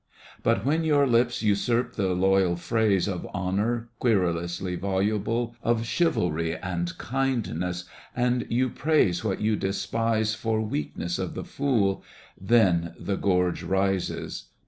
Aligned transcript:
But 0.41 0.65
when 0.65 0.83
your 0.83 1.05
lips 1.05 1.43
usurp 1.43 1.93
the 1.93 2.15
loyal 2.15 2.55
phrase 2.55 3.07
Of 3.07 3.27
honour, 3.35 3.89
querulously 3.99 4.75
voluble 4.75 5.55
Of" 5.61 5.85
chivalry" 5.85 6.55
and" 6.71 6.97
kindness," 6.97 7.83
and 8.15 8.47
you 8.49 8.71
praise 8.71 9.23
What 9.23 9.41
you 9.41 9.55
despise 9.55 10.33
for 10.33 10.59
weakness 10.59 11.19
of 11.19 11.35
the 11.35 11.45
fool. 11.45 12.03
Then 12.35 12.95
the 12.97 13.15
gorge 13.15 13.61
rises. 13.61 14.45